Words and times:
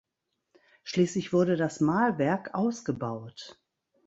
Schließlich 0.81 1.31
wurde 1.31 1.57
das 1.57 1.79
Mahlwerk 1.79 2.55
ausgebaut. 2.55 3.59